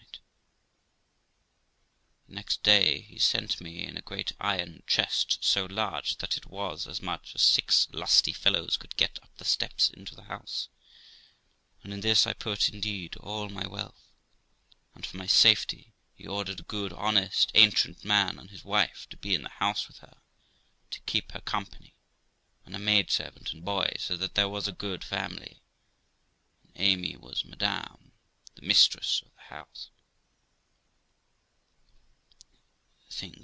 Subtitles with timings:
[2.27, 6.45] The next day he sent me in a great iron chest, so large that it
[6.45, 10.69] was as much as six lusty fellows could get up the steps into the house;
[11.83, 14.13] and in this I put, indeed, all my wealth;
[14.95, 19.17] and for my safety he ordered a good, honest, ancient man and his wife to
[19.17, 20.21] be in the house with her,
[20.91, 21.95] to keep her company,
[22.65, 25.61] and a maid servant and boy; so that there was a good family,
[26.63, 28.13] and Amy was madam,
[28.55, 29.89] the mistress of the house.